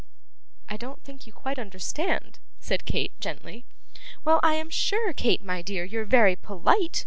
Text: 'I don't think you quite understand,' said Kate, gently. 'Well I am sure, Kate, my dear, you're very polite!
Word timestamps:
'I 0.67 0.77
don't 0.77 1.03
think 1.03 1.27
you 1.27 1.31
quite 1.31 1.59
understand,' 1.59 2.39
said 2.59 2.85
Kate, 2.85 3.11
gently. 3.19 3.65
'Well 4.25 4.39
I 4.41 4.55
am 4.55 4.71
sure, 4.71 5.13
Kate, 5.13 5.43
my 5.43 5.61
dear, 5.61 5.85
you're 5.85 6.05
very 6.05 6.35
polite! 6.35 6.99